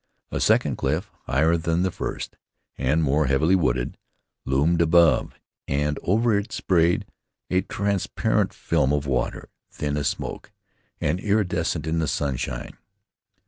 [0.31, 2.35] A second cliff, higher than the first,
[2.75, 3.99] and more heavily wooded,
[4.45, 7.05] loomed above, and over it sprayed
[7.51, 10.51] a transparent film of water, thin as smoke,
[10.99, 12.77] and iridescent in the sunshine.